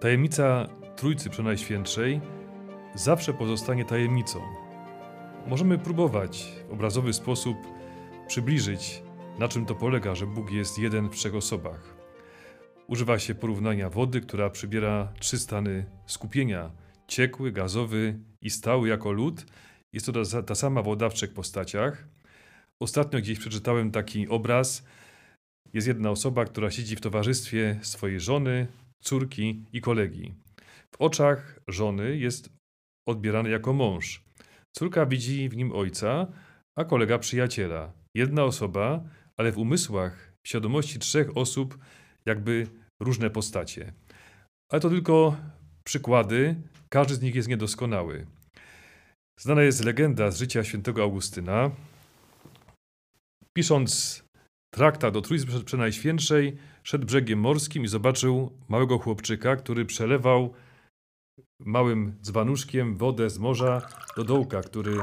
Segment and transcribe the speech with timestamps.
[0.00, 2.20] Tajemnica Trójcy Przenajświętszej
[2.94, 4.40] zawsze pozostanie tajemnicą.
[5.46, 7.56] Możemy próbować w obrazowy sposób
[8.28, 9.02] przybliżyć,
[9.38, 11.94] na czym to polega, że Bóg jest jeden w trzech osobach.
[12.86, 16.70] Używa się porównania wody, która przybiera trzy stany skupienia:
[17.08, 19.46] ciekły, gazowy i stały jako lód.
[19.92, 22.08] Jest to ta, ta sama woda w trzech postaciach.
[22.80, 24.84] Ostatnio gdzieś przeczytałem taki obraz.
[25.72, 28.66] Jest jedna osoba, która siedzi w towarzystwie swojej żony,
[29.00, 30.34] córki i kolegi.
[30.94, 32.50] W oczach żony jest
[33.08, 34.24] odbierany jako mąż.
[34.76, 36.26] Córka widzi w nim ojca,
[36.78, 37.92] a kolega przyjaciela.
[38.14, 39.04] Jedna osoba,
[39.36, 41.78] ale w umysłach, w świadomości trzech osób,
[42.26, 42.66] jakby
[43.02, 43.92] różne postacie.
[44.70, 45.36] Ale to tylko
[45.84, 46.56] przykłady,
[46.88, 48.26] każdy z nich jest niedoskonały.
[49.40, 51.70] Znana jest legenda z życia świętego Augustyna.
[53.56, 54.22] Pisząc
[54.70, 60.54] traktat o Trójcy Przenajświętszej, szedł brzegiem morskim i zobaczył małego chłopczyka, który przelewał
[61.58, 64.96] małym dzbanuszkiem wodę z morza do dołka, który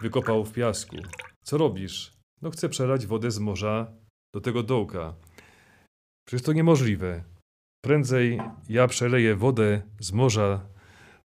[0.00, 0.96] wykopał w piasku.
[1.42, 2.12] Co robisz?
[2.42, 3.92] No chcę przelać wodę z morza
[4.34, 5.14] do tego dołka.
[6.26, 7.24] Przecież to niemożliwe.
[7.84, 10.66] Prędzej ja przeleję wodę z morza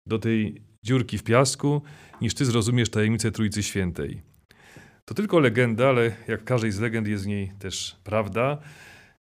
[0.06, 1.82] do tej dziurki w piasku,
[2.20, 4.22] niż ty zrozumiesz tajemnicę Trójcy Świętej.
[5.04, 8.58] To tylko legenda, ale jak każdej z legend jest w niej też prawda.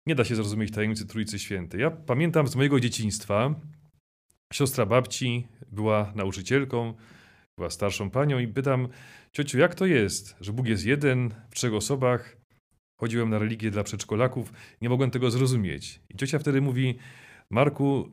[0.07, 1.81] Nie da się zrozumieć tajemnicy Trójcy Świętej.
[1.81, 3.55] Ja pamiętam z mojego dzieciństwa,
[4.53, 6.95] siostra babci była nauczycielką,
[7.59, 8.89] była starszą panią i pytam,
[9.33, 12.37] ciociu, jak to jest, że Bóg jest jeden w trzech osobach?
[13.01, 16.01] Chodziłem na religię dla przedszkolaków, nie mogłem tego zrozumieć.
[16.09, 16.99] I ciocia wtedy mówi,
[17.51, 18.09] Marku,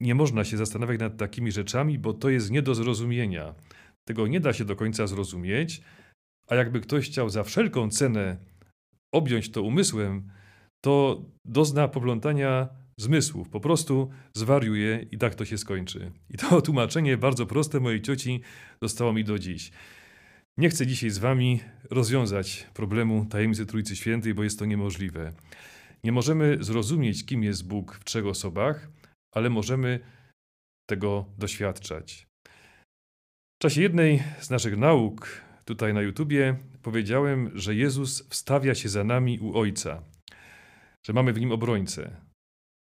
[0.00, 3.54] nie można się zastanawiać nad takimi rzeczami, bo to jest nie do zrozumienia.
[4.08, 5.82] Tego nie da się do końca zrozumieć,
[6.48, 8.36] a jakby ktoś chciał za wszelką cenę
[9.12, 10.30] objąć to umysłem,
[10.84, 12.68] to dozna poplątania
[13.00, 13.48] zmysłów.
[13.48, 16.12] Po prostu zwariuje i tak to się skończy.
[16.30, 18.40] I to tłumaczenie bardzo proste mojej cioci
[18.82, 19.70] zostało mi do dziś.
[20.58, 25.32] Nie chcę dzisiaj z wami rozwiązać problemu tajemnicy Trójcy Świętej, bo jest to niemożliwe.
[26.04, 28.88] Nie możemy zrozumieć, kim jest Bóg w trzech osobach,
[29.34, 30.00] ale możemy
[30.88, 32.26] tego doświadczać.
[33.58, 39.04] W czasie jednej z naszych nauk tutaj na YouTubie powiedziałem, że Jezus wstawia się za
[39.04, 40.02] nami u Ojca,
[41.06, 42.16] że mamy w nim obrońcę.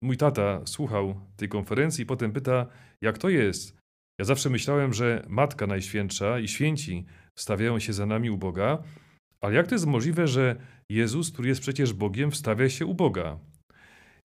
[0.02, 2.66] Mój tata słuchał tej konferencji i potem pyta,
[3.02, 3.76] jak to jest?
[4.20, 7.06] Ja zawsze myślałem, że Matka Najświętsza i święci
[7.38, 8.82] wstawiają się za nami u Boga,
[9.40, 10.56] ale jak to jest możliwe, że
[10.90, 13.38] Jezus, który jest przecież Bogiem, wstawia się u Boga?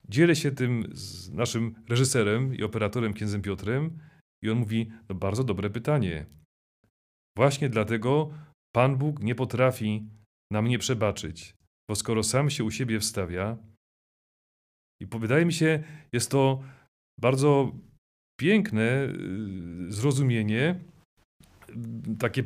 [0.10, 4.00] Dzielę się tym z naszym reżyserem i operatorem księdzem Piotrem
[4.44, 6.26] i on mówi, no bardzo dobre pytanie.
[7.38, 8.30] Właśnie dlatego
[8.76, 10.10] Pan Bóg nie potrafi
[10.52, 11.56] nam nie przebaczyć,
[11.90, 13.58] bo skoro sam się u siebie wstawia,
[15.02, 15.84] i wydaje mi się,
[16.14, 16.64] jest to
[17.20, 17.72] bardzo
[18.40, 20.80] piękne y, zrozumienie,
[22.20, 22.44] takie,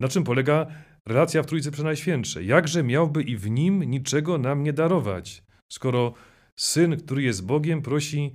[0.00, 0.66] na czym polega
[1.08, 2.46] relacja w Trójcy Przenajświętszej.
[2.46, 6.14] Jakże miałby i w nim niczego nam nie darować, skoro
[6.58, 8.34] Syn, który jest Bogiem, prosi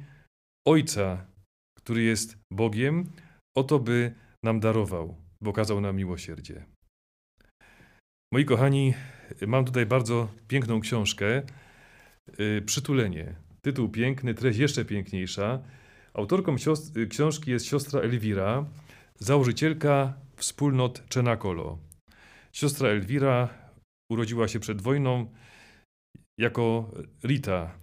[0.68, 1.28] Ojca,
[1.78, 3.12] który jest Bogiem,
[3.58, 6.66] o to, by nam darował, bo okazał nam miłosierdzie.
[8.34, 8.94] Moi kochani,
[9.48, 11.44] mam tutaj bardzo piękną książkę,
[12.40, 13.36] y, Przytulenie.
[13.62, 15.62] Tytuł piękny, treść jeszcze piękniejsza.
[16.14, 16.56] Autorką
[17.10, 18.66] książki jest siostra Elwira,
[19.20, 21.78] założycielka wspólnot Czenakolo.
[22.54, 23.50] Siostra Elwira
[24.12, 25.32] urodziła się przed wojną
[26.40, 26.92] jako
[27.24, 27.78] Rita.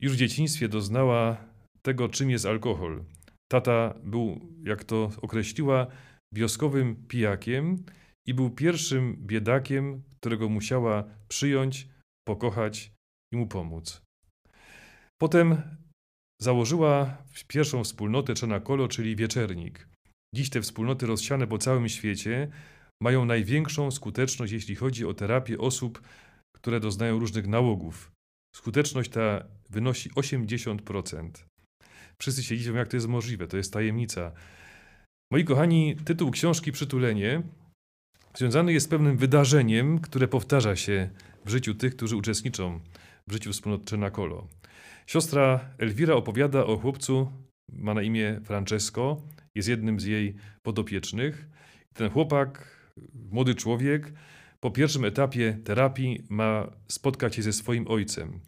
[0.00, 1.36] Już w dzieciństwie doznała
[1.82, 3.04] tego, czym jest alkohol.
[3.52, 5.86] Tata był, jak to określiła,
[6.34, 7.84] wioskowym pijakiem
[8.26, 11.88] i był pierwszym biedakiem, którego musiała przyjąć,
[12.28, 12.92] pokochać
[13.32, 14.02] i mu pomóc.
[15.20, 15.62] Potem
[16.42, 17.16] założyła
[17.48, 19.88] pierwszą wspólnotę Czenakolo, czyli Wieczernik.
[20.34, 22.50] Dziś te wspólnoty rozsiane po całym świecie
[23.02, 26.02] mają największą skuteczność, jeśli chodzi o terapię osób,
[26.56, 28.12] które doznają różnych nałogów.
[28.56, 31.30] Skuteczność ta wynosi 80%.
[32.20, 34.32] Wszyscy się dziwią, jak to jest możliwe, to jest tajemnica.
[35.32, 37.42] Moi kochani, tytuł książki Przytulenie
[38.34, 41.10] związany jest z pewnym wydarzeniem, które powtarza się
[41.44, 42.80] w życiu tych, którzy uczestniczą
[43.28, 44.48] w życiu wspólnot Czenakolo.
[45.06, 47.32] Siostra Elwira opowiada o chłopcu,
[47.72, 49.22] ma na imię Francesco,
[49.54, 51.48] jest jednym z jej podopiecznych.
[51.94, 52.80] Ten chłopak,
[53.30, 54.12] młody człowiek,
[54.60, 58.40] po pierwszym etapie terapii ma spotkać się ze swoim ojcem.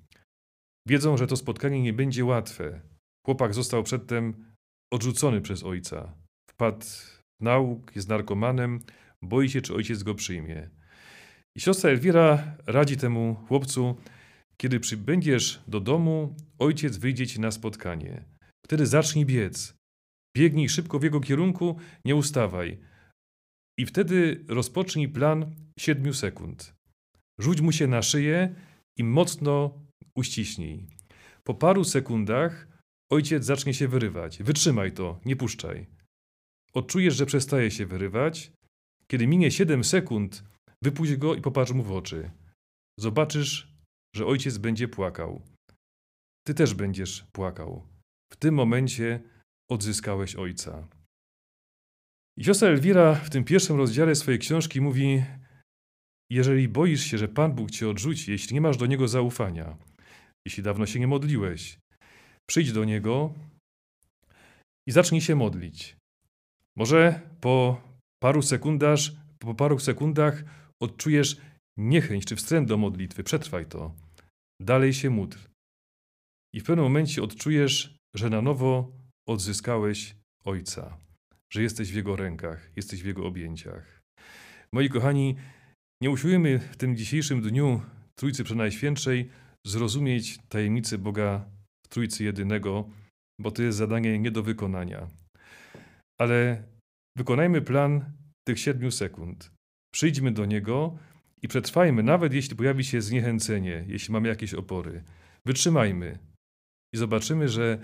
[0.89, 2.81] Wiedzą, że to spotkanie nie będzie łatwe.
[3.27, 4.55] Chłopak został przedtem
[4.93, 6.22] odrzucony przez ojca.
[6.63, 6.87] Wpadł
[7.41, 8.81] w nauk, jest narkomanem,
[9.23, 10.71] boi się, czy ojciec go przyjmie.
[11.57, 13.97] I siostra Elwira radzi temu chłopcu,
[14.61, 18.25] kiedy przybędziesz do domu, ojciec wyjdzie ci na spotkanie.
[18.67, 19.75] Wtedy zacznij biec.
[20.37, 22.79] Biegnij szybko w jego kierunku, nie ustawaj.
[23.79, 26.75] I wtedy rozpocznij plan 7 sekund.
[27.41, 28.55] Rzuć mu się na szyję
[28.99, 29.79] i mocno
[30.17, 30.87] uściśnij.
[31.45, 32.69] Po paru sekundach
[33.13, 34.43] ojciec zacznie się wyrywać.
[34.43, 36.02] Wytrzymaj to, nie puszczaj.
[36.75, 38.53] Odczujesz, że przestaje się wyrywać.
[39.11, 40.45] Kiedy minie 7 sekund,
[40.85, 42.31] wypuść go i popatrz mu w oczy.
[43.01, 43.73] Zobaczysz,
[44.17, 45.43] że ojciec będzie płakał.
[46.47, 47.87] Ty też będziesz płakał.
[48.33, 49.21] W tym momencie
[49.71, 50.89] odzyskałeś ojca.
[52.39, 55.25] I siostra Elwira w tym pierwszym rozdziale swojej książki mówi:
[56.31, 59.77] Jeżeli boisz się, że Pan Bóg cię odrzuci, jeśli nie masz do niego zaufania,
[60.47, 61.79] jeśli dawno się nie modliłeś,
[62.51, 63.35] przyjdź do niego
[64.89, 65.97] i zacznij się modlić.
[66.77, 67.81] Może po
[68.23, 68.99] paru sekundach,
[69.39, 70.45] po paru sekundach
[70.83, 71.37] odczujesz
[71.79, 73.25] niechęć czy wstręt do modlitwy.
[73.25, 73.95] Przetrwaj to.
[74.63, 75.39] Dalej się módl.
[76.55, 78.93] I w pewnym momencie odczujesz, że na nowo
[79.29, 80.99] odzyskałeś Ojca,
[81.53, 84.01] że jesteś w Jego rękach, jesteś w Jego objęciach.
[84.73, 85.37] Moi kochani,
[86.03, 87.83] nie usiłujemy w tym dzisiejszym dniu
[88.15, 89.31] Trójcy Przenajświętszej
[89.67, 91.45] zrozumieć tajemnicy Boga
[91.87, 92.89] w Trójcy Jedynego,
[93.41, 95.09] bo to jest zadanie nie do wykonania.
[96.23, 96.63] Ale
[97.19, 98.13] wykonajmy plan
[98.47, 99.51] tych siedmiu sekund.
[99.95, 100.99] Przyjdźmy do Niego
[101.43, 105.05] i przetrwajmy, nawet jeśli pojawi się zniechęcenie, jeśli mamy jakieś opory.
[105.47, 106.19] Wytrzymajmy
[106.95, 107.79] i zobaczymy, że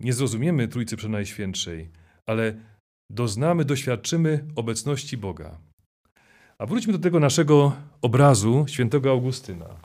[0.00, 1.90] nie zrozumiemy Trójcy Przenajświętszej,
[2.26, 2.54] ale
[3.10, 5.58] doznamy, doświadczymy obecności Boga.
[6.58, 9.80] A wróćmy do tego naszego obrazu świętego Augustyna.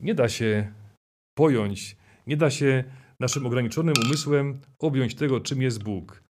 [0.00, 0.72] Nie da się
[1.38, 1.96] pojąć,
[2.26, 2.84] nie da się
[3.20, 6.29] naszym ograniczonym umysłem objąć tego, czym jest Bóg,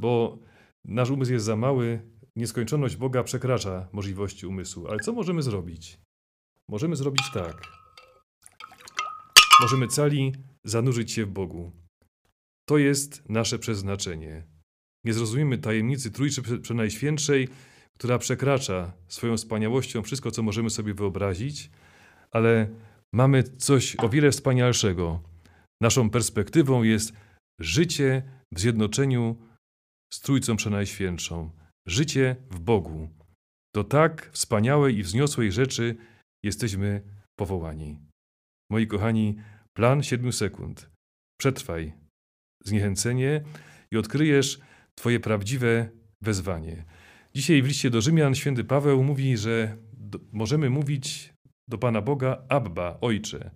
[0.00, 0.38] bo
[0.84, 2.00] nasz umysł jest za mały,
[2.36, 4.88] nieskończoność Boga przekracza możliwości umysłu.
[4.88, 5.98] Ale co możemy zrobić?
[6.68, 7.62] Możemy zrobić tak.
[9.60, 10.32] Możemy cali
[10.64, 11.72] zanurzyć się w Bogu.
[12.68, 14.46] To jest nasze przeznaczenie.
[15.04, 17.48] Nie zrozumiemy tajemnicy Trójczy Przenajświętszej,
[17.98, 21.70] która przekracza swoją wspaniałością wszystko, co możemy sobie wyobrazić,
[22.30, 22.68] ale
[23.14, 25.20] mamy coś o wiele wspanialszego.
[25.82, 27.12] Naszą perspektywą jest
[27.60, 28.22] życie
[28.54, 29.36] w zjednoczeniu
[30.14, 31.50] z Trójcą Przenajświętszą,
[31.86, 33.08] życie w Bogu.
[33.74, 35.96] Do tak wspaniałej i wzniosłej rzeczy
[36.44, 37.02] jesteśmy
[37.38, 37.98] powołani.
[38.70, 39.36] Moi kochani,
[39.76, 40.90] plan 7 sekund.
[41.40, 41.92] Przetrwaj
[42.64, 43.44] zniechęcenie
[43.92, 44.60] i odkryjesz
[44.94, 45.90] Twoje prawdziwe
[46.22, 46.84] wezwanie.
[47.34, 51.34] Dzisiaj w liście do Rzymian święty Paweł mówi, że do, możemy mówić
[51.68, 53.50] do Pana Boga Abba, Ojcze.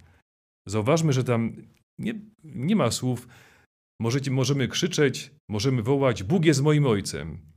[0.66, 1.56] Zauważmy, że tam
[1.98, 2.14] nie,
[2.44, 3.28] nie ma słów
[4.00, 7.52] możecie, możemy krzyczeć, możemy wołać Bóg jest moim Ojcem.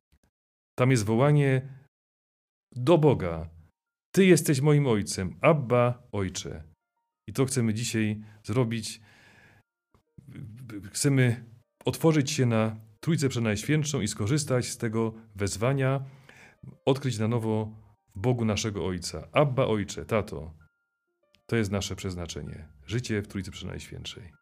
[0.76, 1.78] Tam jest wołanie
[2.76, 3.50] do Boga.
[4.12, 6.64] Ty jesteś moim Ojcem, Abba, Ojcze.
[7.28, 9.02] I to chcemy dzisiaj zrobić.
[10.92, 11.46] Chcemy
[11.86, 16.06] otworzyć się na Trójcę Przenajświętszą i skorzystać z tego wezwania,
[16.86, 17.82] odkryć na nowo
[18.16, 19.28] Bogu naszego Ojca.
[19.32, 20.54] Abba Ojcze, Tato.
[21.46, 22.68] To jest nasze przeznaczenie.
[22.86, 24.41] Życie w Trójcy Przenajświętszej.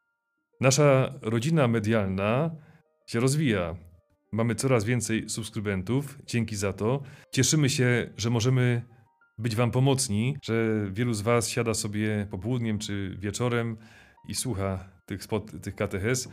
[0.61, 2.51] Nasza rodzina medialna
[3.07, 3.75] się rozwija.
[4.31, 6.19] Mamy coraz więcej subskrybentów.
[6.25, 7.01] Dzięki za to.
[7.31, 8.81] Cieszymy się, że możemy
[9.37, 13.77] być Wam pomocni, że wielu z Was siada sobie popołudniem czy wieczorem
[14.27, 16.29] i słucha tych, spot, tych katechez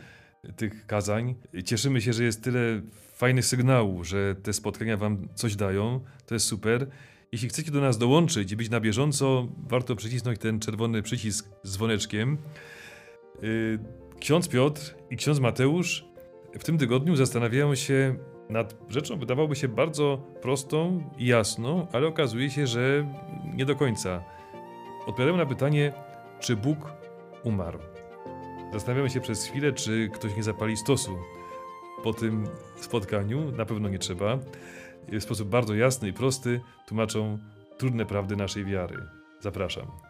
[0.57, 1.35] tych kazań.
[1.65, 2.81] Cieszymy się, że jest tyle
[3.15, 5.99] fajnych sygnałów, że te spotkania Wam coś dają.
[6.25, 6.87] To jest super.
[7.31, 11.71] Jeśli chcecie do nas dołączyć i być na bieżąco, warto przycisnąć ten czerwony przycisk z
[11.71, 12.37] dzwoneczkiem.
[13.43, 13.79] Y,
[14.19, 16.05] ksiądz Piotr i ksiądz Mateusz
[16.59, 18.15] w tym tygodniu zastanawiają się
[18.49, 23.07] nad rzeczą, wydawałoby się bardzo prostą i jasną, ale okazuje się, że
[23.55, 24.23] nie do końca.
[25.07, 25.93] Odpowiadają na pytanie,
[26.39, 26.77] czy Bóg
[27.43, 27.79] umarł.
[28.73, 31.17] Zastanawiamy się przez chwilę, czy ktoś nie zapali stosu
[32.03, 33.51] po tym spotkaniu.
[33.51, 34.39] Na pewno nie trzeba.
[35.07, 37.39] W sposób bardzo jasny i prosty tłumaczą
[37.77, 38.97] trudne prawdy naszej wiary.
[39.39, 40.06] Zapraszam.